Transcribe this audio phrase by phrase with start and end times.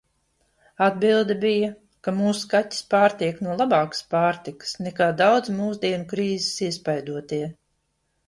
[0.83, 1.67] Atbilde bija,
[2.07, 7.43] ka mūsu kaķis pārtiek no labākas pārtikas, nekā daudzi mūsdienu krīzes iespaidotie.